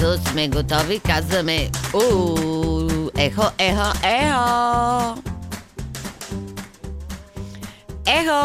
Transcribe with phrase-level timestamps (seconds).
[0.00, 2.00] Ето сме готови, казваме у
[3.16, 5.14] ехо, ехо, ехо.
[8.06, 8.40] Ехо!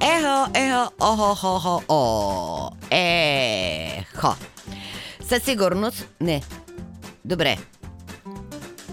[0.00, 2.70] Ехо, ехо, охо, хо, хо, о.
[2.90, 4.34] Ехо.
[5.28, 6.42] Със сигурност, не.
[7.24, 7.58] Добре.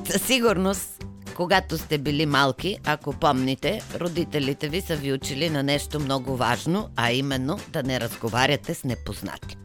[0.09, 1.05] Със сигурност,
[1.35, 6.89] когато сте били малки, ако помните, родителите ви са ви учили на нещо много важно,
[6.95, 9.57] а именно да не разговаряте с непознати.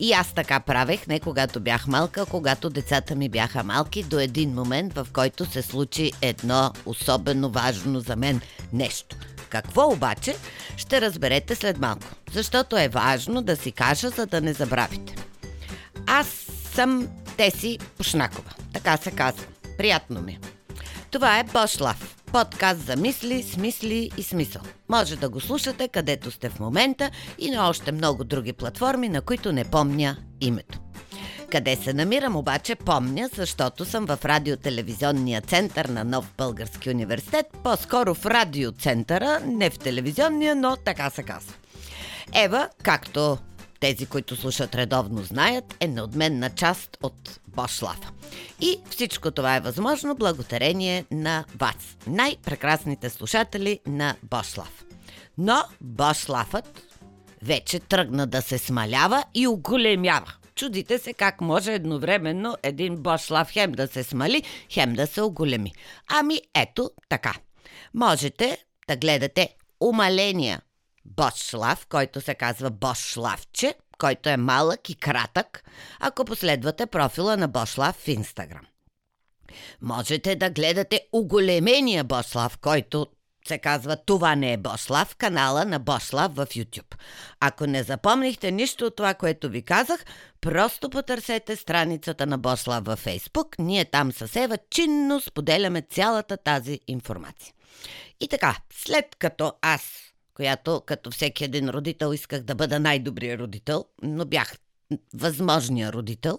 [0.00, 4.54] И аз така правех, не когато бях малка, когато децата ми бяха малки, до един
[4.54, 8.40] момент, в който се случи едно особено важно за мен
[8.72, 9.16] нещо.
[9.48, 10.36] Какво обаче
[10.76, 15.14] ще разберете след малко, защото е важно да си кажа, за да не забравите.
[16.06, 16.26] Аз
[16.74, 19.46] съм Теси Пушнакова, така се казва.
[19.78, 20.38] Приятно ми.
[21.10, 22.17] Това е Бошлав.
[22.32, 24.62] Подкаст за мисли, смисли и смисъл.
[24.88, 29.20] Може да го слушате където сте в момента и на още много други платформи, на
[29.20, 30.78] които не помня името.
[31.50, 38.14] Къде се намирам обаче помня, защото съм в радиотелевизионния център на Нов Български университет, по-скоро
[38.14, 41.54] в радиоцентъра, не в телевизионния, но така се казва.
[42.34, 43.38] Ева, както
[43.80, 48.12] тези, които слушат редовно знаят, е неотменна част от Бошлав.
[48.60, 54.84] И всичко това е възможно благодарение на вас, най-прекрасните слушатели на Бошлав.
[55.38, 56.82] Но Бошлафът
[57.42, 60.34] вече тръгна да се смалява и оголемява.
[60.54, 65.72] Чудите се как може едновременно един Бошлав хем да се смали, хем да се оголеми.
[66.08, 67.34] Ами ето така.
[67.94, 70.60] Можете да гледате умаления
[71.04, 75.64] Бошлав, който се казва Бошлавче, който е малък и кратък,
[76.00, 78.66] ако последвате профила на Бошлав в Инстаграм.
[79.82, 83.06] Можете да гледате оголемения Бошлав, който
[83.48, 86.94] се казва Това не е Бошлав, канала на Бошлав в YouTube.
[87.40, 90.04] Ако не запомнихте нищо от това, което ви казах,
[90.40, 93.54] просто потърсете страницата на Бошлав във Facebook.
[93.58, 97.54] Ние там с Ева чинно споделяме цялата тази информация.
[98.20, 100.07] И така, след като аз
[100.38, 104.56] която като всеки един родител исках да бъда най-добрия родител, но бях
[105.14, 106.38] възможния родител.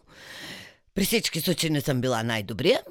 [0.95, 2.81] При всички случаи не съм била най-добрия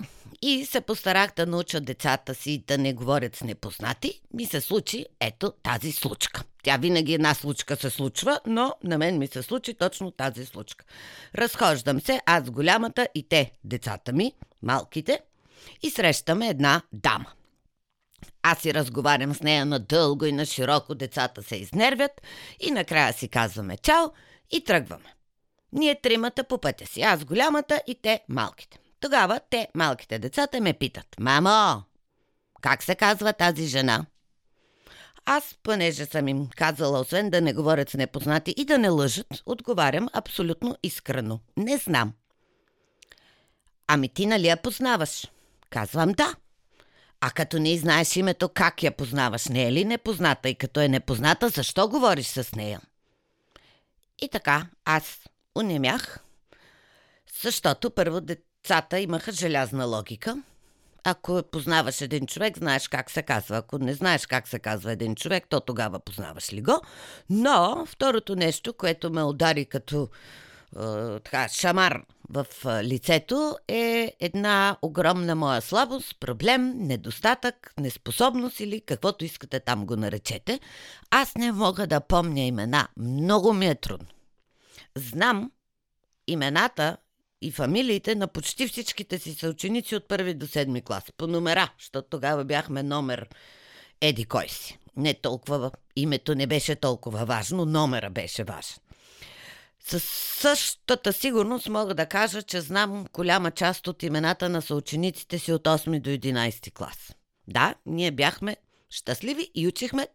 [0.43, 4.21] и се постарах да науча децата си да не говорят с непознати.
[4.35, 6.45] Ми се случи ето тази случка.
[6.63, 10.85] Тя винаги една случка се случва, но на мен ми се случи точно тази случка.
[11.35, 14.33] Разхождам се, аз голямата и те, децата ми,
[14.63, 15.21] малките,
[15.83, 17.33] и срещаме една дама.
[18.43, 22.23] Аз си разговарям с нея надълго и на широко, децата се изнервят
[22.61, 24.07] и накрая си казваме чао
[24.51, 25.15] и тръгваме.
[25.73, 28.79] Ние тримата по пътя си, аз голямата и те малките.
[29.01, 31.07] Тогава те, малките децата, ме питат.
[31.21, 31.83] Мамо,
[32.61, 34.07] как се казва тази жена?
[35.25, 39.27] Аз, понеже съм им казала, освен да не говорят с непознати и да не лъжат,
[39.47, 41.41] отговарям абсолютно искрено.
[41.57, 42.13] Не знам.
[43.87, 45.27] Ами ти нали я познаваш?
[45.71, 46.35] Казвам да.
[47.21, 49.47] А като не знаеш името, как я познаваш?
[49.47, 50.49] Не е ли непозната?
[50.49, 52.81] И като е непозната, защо говориш с нея?
[54.23, 55.19] И така, аз
[55.59, 56.19] унемях,
[57.43, 60.43] защото първо децата имаха желязна логика.
[61.05, 63.57] Ако познаваш един човек, знаеш как се казва.
[63.57, 66.81] Ако не знаеш как се казва един човек, то тогава познаваш ли го.
[67.31, 70.09] Но второто нещо, което ме удари като
[70.77, 72.47] е, така, шамар в
[72.83, 80.61] лицето е една огромна моя слабост, проблем, недостатък, неспособност или каквото искате там го наречете.
[81.11, 82.89] Аз не мога да помня имена.
[82.97, 84.09] Много ми е трудно.
[84.97, 85.53] Знам
[86.27, 86.97] имената
[87.43, 91.05] и фамилиите на почти всичките си съученици от първи до седми клас.
[91.17, 93.29] По номера, защото тогава бяхме номер
[94.01, 94.79] еди кой си.
[94.97, 98.79] Не толкова, името не беше толкова важно, номера беше важен.
[99.85, 100.05] Със
[100.41, 105.65] същата сигурност мога да кажа, че знам голяма част от имената на съучениците си от
[105.65, 107.15] 8 до 11 клас.
[107.49, 108.57] Да, ние бяхме
[108.91, 110.09] щастливи и учихме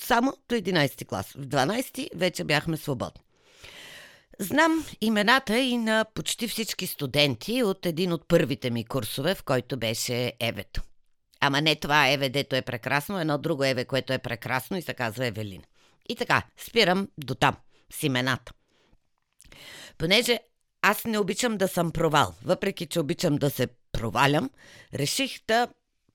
[0.00, 1.32] само до 11 клас.
[1.32, 3.22] В 12 вече бяхме свободни.
[4.38, 9.76] Знам имената и на почти всички студенти от един от първите ми курсове, в който
[9.76, 10.82] беше Евето.
[11.40, 14.94] Ама не това Еве, дето е прекрасно, едно друго Еве, което е прекрасно и се
[14.94, 15.62] казва Евелин.
[16.08, 17.56] И така, спирам до там,
[17.92, 18.52] с имената.
[19.98, 20.38] Понеже
[20.82, 24.50] аз не обичам да съм провал, въпреки че обичам да се провалям,
[24.94, 25.68] реших да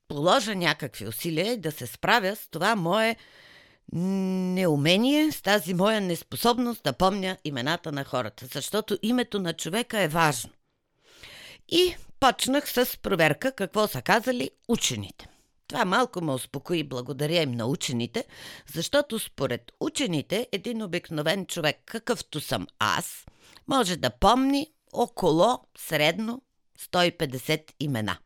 [0.08, 3.16] положа някакви усилия и да се справя с това мое
[3.94, 10.08] неумение, с тази моя неспособност да помня имената на хората, защото името на човека е
[10.08, 10.52] важно.
[11.70, 15.31] И почнах с проверка какво са казали учените.
[15.72, 18.26] Това малко ме успокои, благодаря им на учените,
[18.74, 23.26] защото според учените един обикновен човек, какъвто съм аз,
[23.68, 26.42] може да помни около средно
[26.94, 28.18] 150 имена.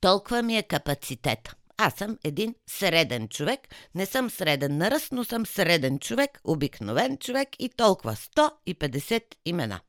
[0.00, 1.54] Толкова ми е капацитета.
[1.76, 3.60] Аз съм един среден човек.
[3.94, 9.80] Не съм среден на ръст, но съм среден човек, обикновен човек и толкова 150 имена.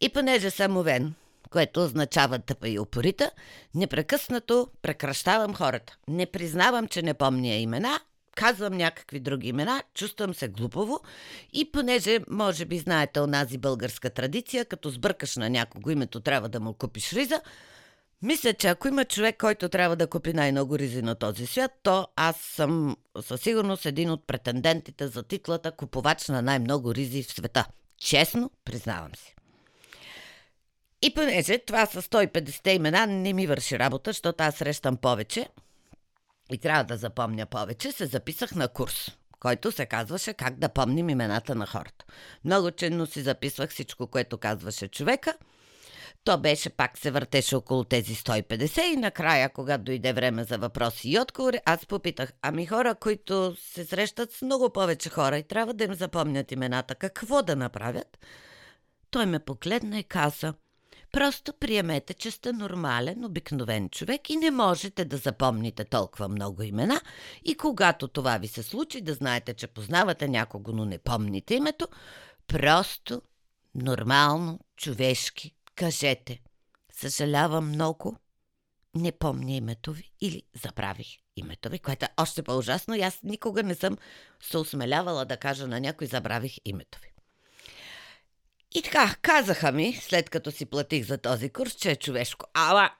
[0.00, 1.14] И понеже съм овен,
[1.50, 3.30] което означава тъпа и упорита,
[3.74, 5.96] непрекъснато прекращавам хората.
[6.08, 8.00] Не признавам, че не помня имена,
[8.34, 11.00] казвам някакви други имена, чувствам се глупово
[11.52, 16.60] и понеже, може би знаете онази българска традиция, като сбъркаш на някого името, трябва да
[16.60, 17.40] му купиш риза,
[18.22, 22.06] мисля, че ако има човек, който трябва да купи най-много ризи на този свят, то
[22.16, 27.64] аз съм със сигурност един от претендентите за титлата купувач на най-много ризи в света.
[27.98, 29.34] Честно, признавам си.
[31.02, 35.48] И понеже това са 150 имена не ми върши работа, защото аз срещам повече
[36.52, 39.10] и трябва да запомня повече, се записах на курс,
[39.40, 42.04] който се казваше как да помним имената на хората.
[42.44, 45.34] Много чинно си записвах всичко, което казваше човека.
[46.24, 51.10] То беше, пак се въртеше около тези 150 и накрая, когато дойде време за въпроси
[51.10, 55.74] и отговори, аз попитах, ами хора, които се срещат с много повече хора и трябва
[55.74, 58.18] да им запомнят имената, какво да направят?
[59.10, 60.54] Той ме погледна и каза–
[61.12, 67.00] Просто приемете, че сте нормален, обикновен човек и не можете да запомните толкова много имена.
[67.44, 71.88] И когато това ви се случи, да знаете, че познавате някого, но не помните името,
[72.46, 73.22] просто,
[73.74, 76.40] нормално, човешки, кажете
[76.92, 78.16] Съжалявам много,
[78.94, 83.62] не помня името ви или забравих името ви, което е още по-ужасно и аз никога
[83.62, 83.98] не съм
[84.42, 87.09] се осмелявала да кажа на някой забравих името ви.
[88.74, 92.46] И така, казаха ми, след като си платих за този курс, че е човешко.
[92.54, 92.90] Ала,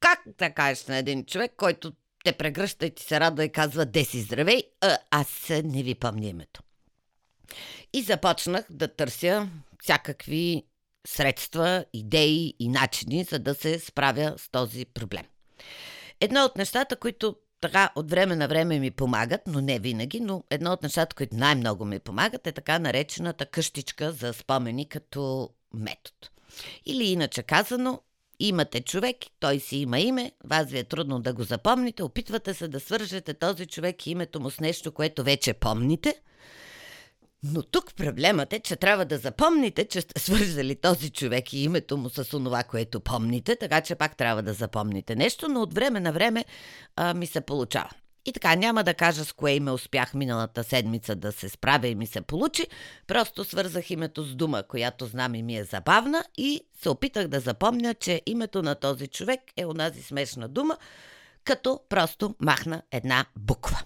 [0.00, 1.92] как да кажеш на един човек, който
[2.24, 5.94] те прегръща и ти се радва и казва «Де си здравей», а, аз не ви
[5.94, 6.62] помня името.
[7.92, 9.48] И започнах да търся
[9.82, 10.64] всякакви
[11.06, 15.24] средства, идеи и начини, за да се справя с този проблем.
[16.20, 20.44] Едно от нещата, които така от време на време ми помагат, но не винаги, но
[20.50, 26.16] едно от нещата, които най-много ми помагат е така наречената къщичка за спомени като метод.
[26.86, 28.02] Или иначе казано,
[28.38, 32.68] имате човек, той си има име, вас ви е трудно да го запомните, опитвате се
[32.68, 36.14] да свържете този човек и името му с нещо, което вече помните–
[37.42, 41.96] но тук проблемът е, че трябва да запомните, че сте свързали този човек и името
[41.96, 46.00] му с онова, което помните, така че пак трябва да запомните нещо, но от време
[46.00, 46.44] на време
[46.96, 47.90] а, ми се получава.
[48.26, 51.94] И така, няма да кажа с кое име успях миналата седмица да се справя и
[51.94, 52.66] ми се получи,
[53.06, 57.40] просто свързах името с дума, която знам и ми е забавна и се опитах да
[57.40, 60.76] запомня, че името на този човек е онази смешна дума,
[61.44, 63.82] като просто махна една буква.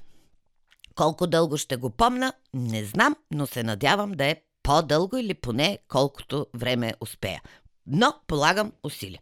[0.94, 5.78] Колко дълго ще го помна, не знам, но се надявам да е по-дълго или поне
[5.88, 7.42] колкото време успея.
[7.86, 9.20] Но полагам усилия.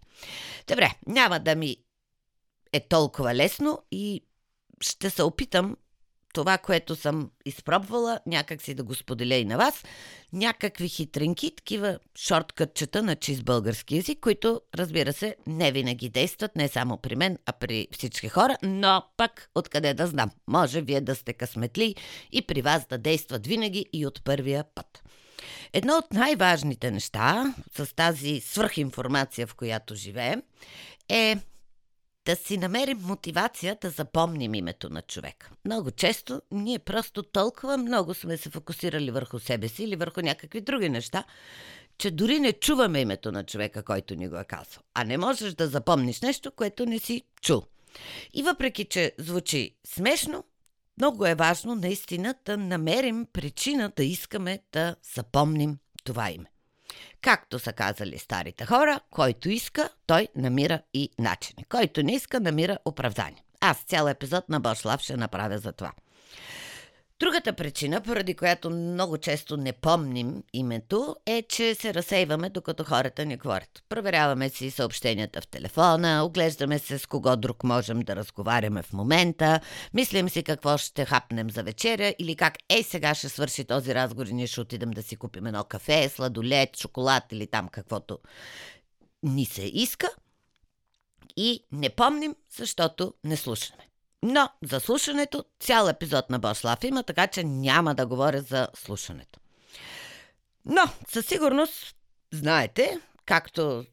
[0.67, 1.77] Добре, няма да ми
[2.73, 4.25] е толкова лесно и
[4.81, 5.77] ще се опитам
[6.33, 9.85] това, което съм изпробвала, някак си да го споделя и на вас.
[10.33, 16.69] Някакви хитринки, такива шорткътчета на чист български язик, които, разбира се, не винаги действат, не
[16.69, 20.31] само при мен, а при всички хора, но пък откъде да знам.
[20.47, 21.95] Може вие да сте късметли
[22.33, 25.03] и при вас да действат винаги и от първия път.
[25.73, 30.43] Едно от най-важните неща с тази свръхинформация, в която живеем,
[31.09, 31.37] е
[32.31, 35.51] да си намерим мотивация да запомним името на човек.
[35.65, 40.61] Много често ние просто толкова много сме се фокусирали върху себе си или върху някакви
[40.61, 41.25] други неща,
[41.99, 44.83] че дори не чуваме името на човека, който ни го е казал.
[44.95, 47.63] А не можеш да запомниш нещо, което не си чул.
[48.35, 50.45] И въпреки, че звучи смешно,
[50.99, 56.47] много е важно наистина да намерим причина да искаме да запомним това име.
[57.23, 61.65] Както са казали старите хора, който иска, той намира и начини.
[61.69, 63.45] Който не иска, намира оправдание.
[63.61, 65.93] Аз цял епизод на Бошлав ще направя за това.
[67.21, 73.25] Другата причина, поради която много често не помним името, е, че се разсейваме, докато хората
[73.25, 73.83] ни говорят.
[73.89, 79.61] Проверяваме си съобщенията в телефона, оглеждаме се с кого друг можем да разговаряме в момента,
[79.95, 84.27] мислим си какво ще хапнем за вечеря или как ей сега ще свърши този разговор
[84.27, 88.19] и ние ще отидем да си купим едно кафе, сладолет, шоколад или там каквото
[89.23, 90.09] ни се иска.
[91.37, 93.90] И не помним, защото не слушаме.
[94.23, 99.41] Но за слушането цял епизод на Бошлав има, така че няма да говоря за слушането.
[100.65, 101.97] Но със сигурност
[102.33, 103.85] знаете, както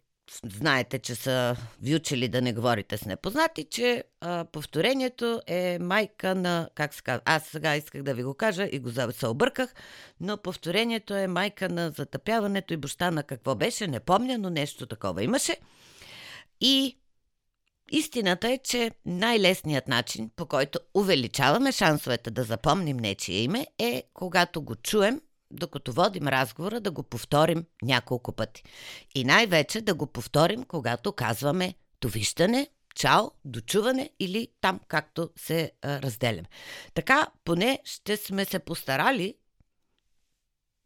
[0.43, 6.36] знаете, че са ви учили да не говорите с непознати, че а, повторението е майка
[6.36, 9.74] на, как се казва, аз сега исках да ви го кажа и го се обърках,
[10.19, 14.86] но повторението е майка на затъпяването и баща на какво беше, не помня, но нещо
[14.86, 15.57] такова имаше.
[16.62, 16.98] И
[17.91, 24.62] истината е, че най-лесният начин, по който увеличаваме шансовете да запомним нечие име, е когато
[24.62, 28.63] го чуем докато водим разговора, да го повторим няколко пъти.
[29.15, 36.01] И най-вече да го повторим, когато казваме довиждане, чао, дочуване или там, както се а,
[36.01, 36.48] разделяме.
[36.94, 39.36] Така, поне ще сме се постарали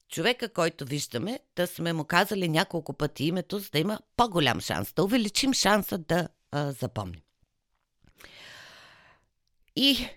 [0.09, 4.93] човека, който виждаме, да сме му казали няколко пъти името, за да има по-голям шанс,
[4.93, 7.21] да увеличим шанса да а, запомним.
[9.75, 10.07] И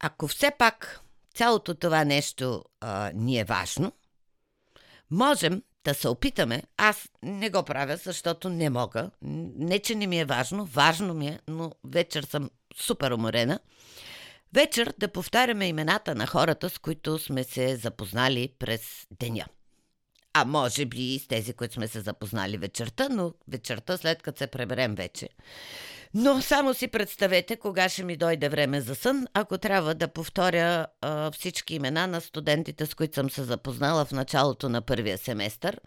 [0.00, 1.00] ако все пак
[1.34, 3.92] цялото това нещо а, ни е важно,
[5.10, 6.62] можем да се опитаме.
[6.76, 9.10] Аз не го правя, защото не мога.
[9.22, 13.60] Не, че не ми е важно, важно ми е, но вечер съм супер уморена.
[14.52, 19.46] Вечер да повтаряме имената на хората, с които сме се запознали през деня.
[20.32, 24.38] А може би и с тези, които сме се запознали вечерта, но вечерта след като
[24.38, 25.28] се преберем вече.
[26.14, 30.86] Но само си представете кога ще ми дойде време за сън, ако трябва да повторя
[31.00, 35.80] а, всички имена на студентите, с които съм се запознала в началото на първия семестър.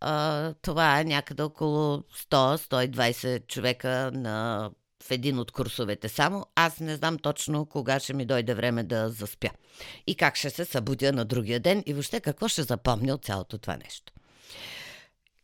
[0.00, 4.70] А, това е някъде около 100-120 човека на
[5.02, 6.46] в един от курсовете само.
[6.54, 9.50] Аз не знам точно кога ще ми дойде време да заспя.
[10.06, 13.58] И как ще се събудя на другия ден и въобще какво ще запомня от цялото
[13.58, 14.12] това нещо.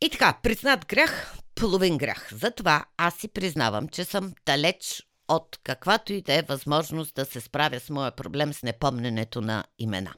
[0.01, 2.29] И така, признат грях, половин грях.
[2.33, 7.41] Затова аз си признавам, че съм далеч от каквато и да е възможност да се
[7.41, 10.15] справя с моя проблем с непомненето на имена.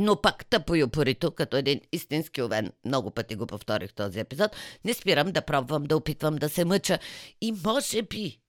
[0.00, 4.56] Но пък тъпо и упорито, като един истински овен, много пъти го повторих този епизод,
[4.84, 6.98] не спирам да пробвам, да опитвам да се мъча
[7.40, 8.40] и може би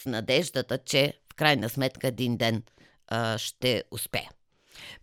[0.00, 2.62] с надеждата, че в крайна сметка един ден
[3.06, 4.30] а, ще успея.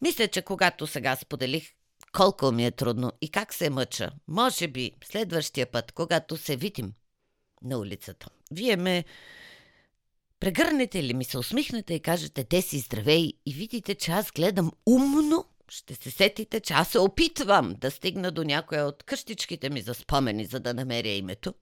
[0.01, 1.71] Мисля, че когато сега споделих
[2.11, 4.11] колко ми е трудно и как се мъча.
[4.27, 6.93] Може би следващия път, когато се видим
[7.61, 9.05] на улицата, вие ме
[10.39, 14.71] прегърнете или ми се усмихнете и кажете те си здравей и видите, че аз гледам
[14.85, 19.81] умно, ще се сетите, че аз се опитвам да стигна до някоя от къщичките ми
[19.81, 21.53] за спомени, за да намеря името.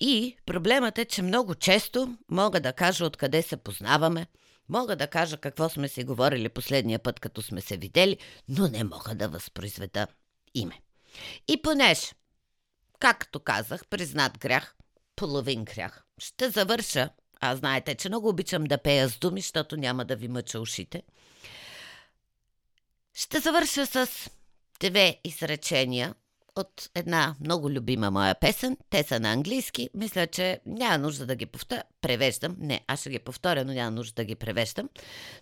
[0.00, 4.26] И проблемът е, че много често мога да кажа откъде се познаваме–
[4.68, 8.84] Мога да кажа какво сме си говорили последния път, като сме се видели, но не
[8.84, 10.06] мога да възпроизведа
[10.54, 10.80] име.
[11.48, 12.14] И понеж,
[12.98, 14.74] както казах, признат грях,
[15.16, 17.10] половин грях, ще завърша.
[17.40, 21.02] А знаете, че много обичам да пея с думи, защото няма да ви мъча ушите.
[23.14, 24.08] Ще завърша с
[24.80, 26.14] две изречения
[26.56, 28.76] от една много любима моя песен.
[28.90, 29.90] Те са на английски.
[29.94, 31.82] Мисля, че няма нужда да ги повторя.
[32.00, 32.56] Превеждам.
[32.58, 34.88] Не, аз ще ги повторя, но няма нужда да ги превеждам.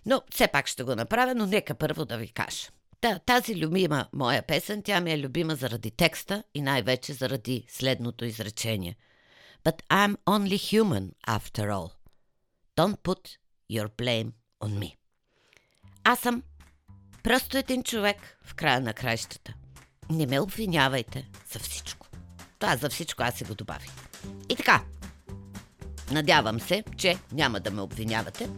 [0.05, 2.67] Но все пак ще го направя, но нека първо да ви кажа.
[3.01, 8.25] Да, тази любима моя песен, тя ми е любима заради текста и най-вече заради следното
[8.25, 8.95] изречение.
[9.63, 11.91] But I'm only human after all.
[12.77, 13.37] Don't put
[13.71, 14.31] your blame
[14.63, 14.95] on me.
[16.03, 16.43] Аз съм
[17.23, 19.53] просто един човек в края на краищата
[20.11, 22.07] не ме обвинявайте за всичко.
[22.59, 23.91] Това за всичко аз си го добавих.
[24.49, 24.81] И така,
[26.11, 28.49] надявам се, че няма да ме обвинявате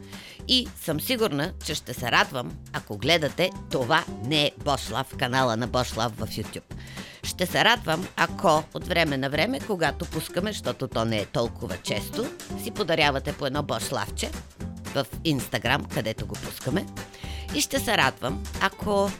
[0.47, 5.67] и съм сигурна, че ще се радвам, ако гледате Това не е Бошлав, канала на
[5.67, 6.73] Бошлав в YouTube.
[7.23, 11.77] Ще се радвам, ако от време на време, когато пускаме, защото то не е толкова
[11.77, 12.25] често,
[12.63, 14.31] си подарявате по едно Бошлавче
[14.93, 16.85] в Инстаграм, където го пускаме.
[17.55, 19.11] И ще се радвам, ако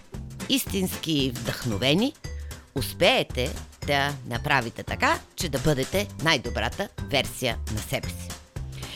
[0.50, 2.14] истински вдъхновени,
[2.76, 3.54] успеете
[3.88, 8.30] да направите така, че да бъдете най-добрата версия на себе си.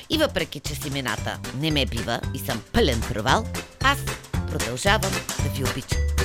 [0.09, 3.45] И въпреки, че семената не ме бива и съм пълен провал,
[3.83, 3.99] аз
[4.47, 5.11] продължавам
[5.43, 6.16] да ви обичам.